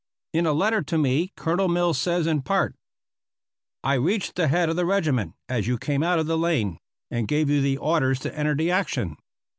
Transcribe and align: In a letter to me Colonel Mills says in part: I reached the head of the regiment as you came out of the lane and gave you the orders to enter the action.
In 0.33 0.47
a 0.47 0.51
letter 0.51 0.81
to 0.81 0.97
me 0.97 1.31
Colonel 1.37 1.67
Mills 1.67 1.99
says 1.99 2.25
in 2.25 2.41
part: 2.41 2.73
I 3.83 3.93
reached 3.93 4.33
the 4.35 4.47
head 4.47 4.67
of 4.67 4.75
the 4.75 4.83
regiment 4.83 5.35
as 5.47 5.67
you 5.67 5.77
came 5.77 6.01
out 6.01 6.17
of 6.17 6.25
the 6.25 6.39
lane 6.39 6.79
and 7.11 7.27
gave 7.27 7.51
you 7.51 7.61
the 7.61 7.77
orders 7.77 8.19
to 8.21 8.35
enter 8.35 8.55
the 8.55 8.71
action. 8.71 9.15